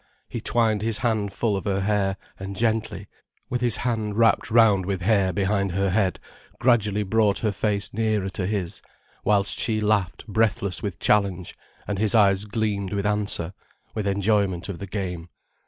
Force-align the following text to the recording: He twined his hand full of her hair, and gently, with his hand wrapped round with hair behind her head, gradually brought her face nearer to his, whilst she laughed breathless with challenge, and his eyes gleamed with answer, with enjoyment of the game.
He 0.27 0.41
twined 0.41 0.81
his 0.81 0.97
hand 0.97 1.31
full 1.31 1.55
of 1.55 1.65
her 1.65 1.81
hair, 1.81 2.17
and 2.39 2.55
gently, 2.55 3.07
with 3.51 3.61
his 3.61 3.77
hand 3.77 4.17
wrapped 4.17 4.49
round 4.49 4.83
with 4.83 5.01
hair 5.01 5.31
behind 5.31 5.73
her 5.73 5.91
head, 5.91 6.19
gradually 6.57 7.03
brought 7.03 7.37
her 7.37 7.51
face 7.51 7.93
nearer 7.93 8.29
to 8.29 8.47
his, 8.47 8.81
whilst 9.23 9.59
she 9.59 9.79
laughed 9.79 10.25
breathless 10.25 10.81
with 10.81 10.97
challenge, 10.97 11.55
and 11.87 11.99
his 11.99 12.15
eyes 12.15 12.45
gleamed 12.45 12.93
with 12.93 13.05
answer, 13.05 13.53
with 13.93 14.07
enjoyment 14.07 14.69
of 14.69 14.79
the 14.79 14.87
game. 14.87 15.29